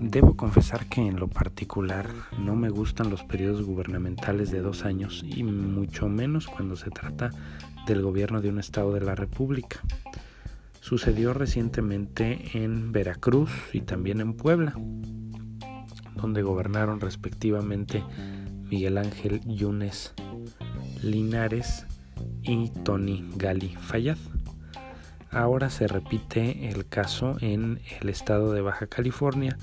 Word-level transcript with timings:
Debo 0.00 0.36
confesar 0.36 0.86
que 0.86 1.02
en 1.02 1.20
lo 1.20 1.28
particular 1.28 2.08
no 2.38 2.56
me 2.56 2.70
gustan 2.70 3.10
los 3.10 3.24
periodos 3.24 3.62
gubernamentales 3.62 4.50
de 4.50 4.60
dos 4.60 4.84
años 4.84 5.22
y 5.22 5.42
mucho 5.42 6.08
menos 6.08 6.48
cuando 6.48 6.76
se 6.76 6.90
trata 6.90 7.30
del 7.86 8.02
gobierno 8.02 8.40
de 8.40 8.48
un 8.48 8.58
estado 8.58 8.92
de 8.94 9.00
la 9.00 9.14
República. 9.14 9.80
Sucedió 10.80 11.34
recientemente 11.34 12.38
en 12.54 12.90
Veracruz 12.90 13.50
y 13.72 13.82
también 13.82 14.20
en 14.20 14.32
Puebla, 14.32 14.72
donde 16.16 16.42
gobernaron 16.42 17.00
respectivamente 17.00 18.02
Miguel 18.70 18.98
Ángel 18.98 19.40
Yunes 19.44 20.14
Linares 21.02 21.86
y 22.42 22.70
Tony 22.82 23.28
Gali 23.36 23.76
Fayad. 23.76 24.18
Ahora 25.30 25.68
se 25.68 25.86
repite 25.86 26.68
el 26.68 26.86
caso 26.86 27.36
en 27.40 27.80
el 28.00 28.08
estado 28.08 28.52
de 28.52 28.62
Baja 28.62 28.86
California, 28.86 29.58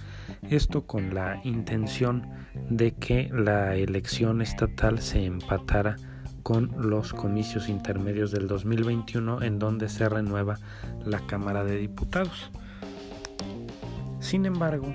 esto 0.50 0.86
con 0.86 1.16
la 1.16 1.42
intención 1.44 2.28
de 2.70 2.94
que 2.94 3.30
la 3.34 3.76
elección 3.76 4.42
estatal 4.42 5.00
se 5.00 5.26
empatara 5.26 5.96
con 6.44 6.72
los 6.78 7.14
comicios 7.14 7.68
intermedios 7.68 8.30
del 8.30 8.48
2021 8.48 9.42
en 9.42 9.58
donde 9.58 9.90
se 9.90 10.08
renueva 10.08 10.60
la 11.04 11.26
Cámara 11.26 11.64
de 11.64 11.78
Diputados. 11.78 12.52
Sin 14.20 14.46
embargo, 14.46 14.94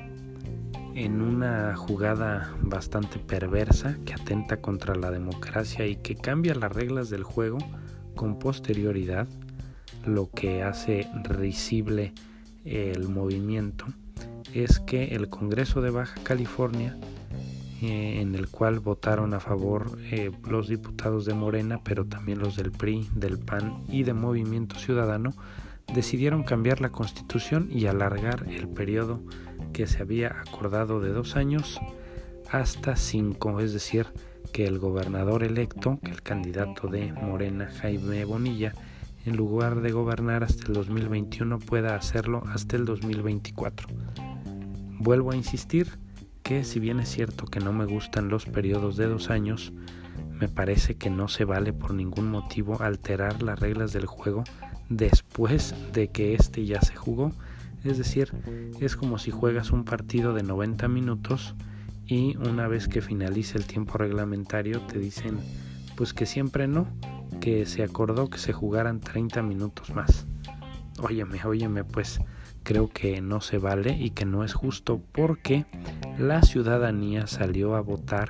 en 0.95 1.21
una 1.21 1.75
jugada 1.77 2.55
bastante 2.63 3.19
perversa 3.19 3.97
que 4.05 4.15
atenta 4.15 4.61
contra 4.61 4.95
la 4.95 5.11
democracia 5.11 5.87
y 5.87 5.97
que 5.97 6.15
cambia 6.15 6.55
las 6.55 6.71
reglas 6.73 7.11
del 7.11 7.25
juego 7.25 7.59
con 8.15 8.39
posterioridad, 8.39 9.27
lo 10.07 10.31
que 10.31 10.63
hace 10.63 11.09
risible 11.25 12.13
el 12.65 13.09
movimiento 13.09 13.87
es 14.55 14.81
que 14.81 15.15
el 15.15 15.29
Congreso 15.29 15.81
de 15.81 15.91
Baja 15.91 16.21
California 16.23 16.97
eh, 17.83 18.21
en 18.21 18.35
el 18.35 18.49
cual 18.49 18.79
votaron 18.79 19.33
a 19.33 19.41
favor 19.41 19.99
eh, 20.11 20.31
los 20.47 20.69
diputados 20.69 21.25
de 21.25 21.33
Morena, 21.33 21.81
pero 21.83 22.05
también 22.05 22.39
los 22.39 22.57
del 22.57 22.73
PRI, 22.73 23.09
del 23.15 23.39
PAN 23.39 23.83
y 23.89 24.03
de 24.03 24.13
Movimiento 24.13 24.77
Ciudadano, 24.77 25.33
decidieron 25.95 26.43
cambiar 26.43 26.83
la 26.83 26.91
constitución 26.91 27.69
y 27.73 27.87
alargar 27.87 28.47
el 28.51 28.69
periodo 28.69 29.21
que 29.73 29.87
se 29.87 30.03
había 30.03 30.29
acordado 30.47 31.01
de 31.01 31.09
dos 31.09 31.37
años 31.37 31.81
hasta 32.51 32.97
cinco, 32.97 33.61
es 33.61 33.73
decir, 33.73 34.09
que 34.53 34.67
el 34.67 34.79
gobernador 34.79 35.43
electo, 35.43 35.99
el 36.03 36.21
candidato 36.21 36.89
de 36.89 37.13
Morena, 37.13 37.71
Jaime 37.81 38.27
Bonilla, 38.27 38.75
en 39.25 39.37
lugar 39.37 39.81
de 39.81 39.93
gobernar 39.93 40.45
hasta 40.45 40.67
el 40.67 40.73
2021 40.73 41.59
pueda 41.59 41.95
hacerlo 41.95 42.43
hasta 42.47 42.77
el 42.77 42.85
2024. 42.85 43.89
Vuelvo 44.99 45.33
a 45.33 45.37
insistir, 45.37 45.99
que 46.43 46.65
si 46.65 46.81
bien 46.81 47.01
es 47.01 47.09
cierto 47.09 47.47
que 47.47 47.61
no 47.61 47.73
me 47.73 47.87
gustan 47.87 48.29
los 48.29 48.47
periodos 48.47 48.97
de 48.97 49.07
dos 49.07 49.31
años, 49.31 49.73
me 50.39 50.49
parece 50.49 50.97
que 50.97 51.11
no 51.11 51.29
se 51.29 51.45
vale 51.45 51.73
por 51.73 51.95
ningún 51.95 52.31
motivo 52.31 52.81
alterar 52.83 53.43
las 53.43 53.59
reglas 53.59 53.93
del 53.93 54.07
juego 54.07 54.45
después 54.89 55.75
de 55.93 56.09
que 56.09 56.35
éste 56.35 56.65
ya 56.65 56.81
se 56.81 56.97
jugó. 56.97 57.33
Es 57.85 57.99
decir, 57.99 58.33
es 58.81 58.97
como 58.97 59.19
si 59.19 59.31
juegas 59.31 59.71
un 59.71 59.85
partido 59.85 60.35
de 60.35 60.43
90 60.43 60.89
minutos 60.89 61.55
y 62.07 62.37
una 62.37 62.69
vez 62.69 62.89
que 62.89 63.01
finalice 63.01 63.57
el 63.57 63.67
tiempo 63.67 63.97
reglamentario 63.97 64.81
te 64.81 64.99
dicen 64.99 65.39
pues 65.97 66.13
que 66.13 66.27
siempre 66.27 66.67
no, 66.67 66.89
que 67.41 67.67
se 67.67 67.83
acordó 67.83 68.29
que 68.29 68.39
se 68.39 68.53
jugaran 68.53 69.01
30 69.01 69.43
minutos 69.43 69.91
más. 69.95 70.27
Óyeme, 71.01 71.41
óyeme, 71.45 71.85
pues 71.85 72.21
creo 72.63 72.89
que 72.89 73.21
no 73.21 73.41
se 73.41 73.59
vale 73.59 73.97
y 73.97 74.11
que 74.11 74.25
no 74.25 74.45
es 74.45 74.55
justo 74.55 75.01
porque 75.13 75.67
la 76.19 76.43
ciudadanía 76.43 77.27
salió 77.27 77.75
a 77.75 77.81
votar 77.81 78.29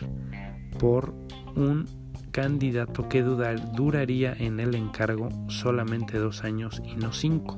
por 0.78 1.14
un 1.56 1.86
candidato 2.30 3.08
que 3.08 3.22
duraría 3.22 4.32
en 4.34 4.60
el 4.60 4.74
encargo 4.74 5.28
solamente 5.48 6.18
dos 6.18 6.44
años 6.44 6.80
y 6.84 6.94
no 6.94 7.12
cinco. 7.12 7.56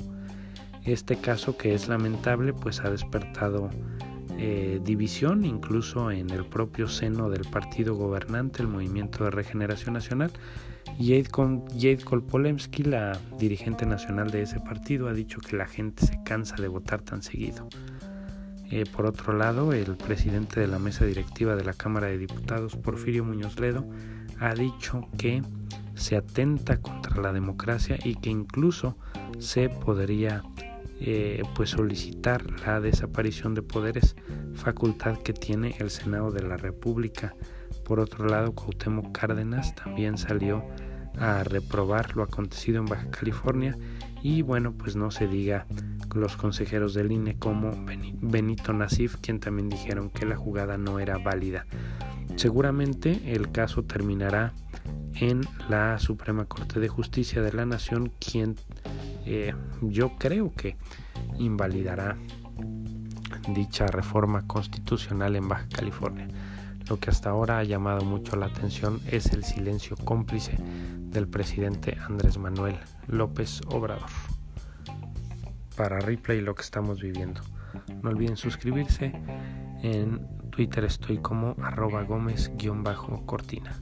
Este 0.84 1.16
caso 1.16 1.56
que 1.56 1.75
es 1.75 1.88
lamentable 1.88 2.52
pues 2.52 2.81
ha 2.81 2.91
despertado 2.91 3.70
eh, 4.38 4.81
división 4.82 5.44
incluso 5.44 6.10
en 6.10 6.31
el 6.31 6.44
propio 6.44 6.88
seno 6.88 7.28
del 7.28 7.44
partido 7.44 7.94
gobernante, 7.94 8.62
el 8.62 8.69
Movimiento 8.69 9.25
de 9.25 9.31
Regeneración 9.31 9.94
Nacional, 9.94 10.32
Jade 10.98 12.04
Kolpolemsky, 12.04 12.84
la 12.84 13.19
dirigente 13.38 13.86
nacional 13.86 14.30
de 14.30 14.42
ese 14.42 14.60
partido, 14.60 15.08
ha 15.08 15.12
dicho 15.12 15.41
que 15.41 15.56
la 15.56 15.66
gente 15.66 16.06
se 16.06 16.22
cansa 16.25 16.56
de 16.56 16.69
votar 16.69 17.03
tan 17.03 17.22
seguido. 17.22 17.69
Eh, 18.70 18.84
por 18.91 19.04
otro 19.04 19.34
lado, 19.34 19.72
el 19.72 19.97
presidente 19.97 20.58
de 20.58 20.66
la 20.66 20.78
mesa 20.78 21.04
directiva 21.04 21.56
de 21.56 21.64
la 21.64 21.75
Cámara 21.75 22.06
de 22.06 22.16
Diputados, 22.16 22.76
Porfirio 22.76 23.25
Muñoz 23.25 23.60
Ledo, 23.60 23.84
ha 24.41 24.54
dicho 24.54 25.08
que 25.19 25.42
se 25.94 26.16
atenta 26.16 26.78
contra 26.81 27.20
la 27.20 27.32
democracia 27.32 27.98
y 28.02 28.14
que 28.14 28.31
incluso 28.31 28.97
se 29.38 29.69
podría 29.69 30.42
eh, 31.00 31.42
pues 31.54 31.70
solicitar 31.70 32.44
la 32.64 32.81
desaparición 32.81 33.54
de 33.54 33.62
poderes, 33.62 34.16
facultad 34.54 35.19
que 35.19 35.32
tiene 35.32 35.75
el 35.78 35.91
Senado 35.91 36.31
de 36.31 36.42
la 36.42 36.56
República. 36.56 37.34
Por 37.84 38.00
otro 38.00 38.26
lado, 38.26 38.53
Cuauhtémoc 38.53 39.12
Cárdenas 39.12 39.75
también 39.75 40.19
salió 40.19 40.65
a 41.19 41.44
reprobar 41.44 42.16
lo 42.16 42.22
acontecido 42.22 42.78
en 42.78 42.87
Baja 42.87 43.10
California 43.10 43.76
y 44.22 44.43
bueno, 44.43 44.72
pues 44.72 44.97
no 44.97 45.10
se 45.10 45.26
diga 45.26 45.66
los 46.15 46.37
consejeros 46.37 46.94
del 46.94 47.12
INE 47.12 47.37
como 47.38 47.72
Benito 48.20 48.72
Nasif, 48.72 49.16
quien 49.16 49.41
también 49.41 49.69
dijeron 49.69 50.10
que 50.10 50.26
la 50.26 50.37
jugada 50.37 50.78
no 50.78 50.98
era 50.98 51.19
válida. 51.19 51.66
Seguramente 52.37 53.32
el 53.32 53.50
caso 53.50 53.82
terminará 53.82 54.53
en 55.14 55.43
la 55.69 55.99
Suprema 55.99 56.44
Corte 56.44 56.81
de 56.81 56.88
Justicia 56.88 57.43
de 57.43 57.53
la 57.53 57.66
Nación, 57.66 58.12
quien 58.19 58.56
eh, 59.26 59.54
yo 59.81 60.16
creo 60.19 60.53
que 60.53 60.76
invalidará 61.38 62.16
dicha 63.54 63.87
reforma 63.87 64.47
constitucional 64.47 65.37
en 65.37 65.49
Baja 65.49 65.66
California. 65.69 66.28
Lo 66.88 66.98
que 66.98 67.10
hasta 67.10 67.31
ahora 67.31 67.59
ha 67.59 67.65
llamado 67.65 68.04
mucho 68.04 68.37
la 68.37 68.47
atención 68.47 69.00
es 69.06 69.32
el 69.32 69.44
silencio 69.44 69.97
cómplice 69.97 70.56
del 70.98 71.28
presidente 71.28 71.97
Andrés 72.06 72.38
Manuel 72.38 72.76
López 73.06 73.60
Obrador. 73.69 74.09
Para 75.76 76.00
replay 76.00 76.41
lo 76.41 76.54
que 76.54 76.62
estamos 76.62 77.00
viviendo. 77.00 77.41
No 78.03 78.10
olviden 78.10 78.37
suscribirse. 78.37 79.12
En 79.82 80.26
Twitter 80.50 80.84
estoy 80.84 81.19
como 81.19 81.56
arroba 81.62 82.03
gómez-cortina. 82.03 83.81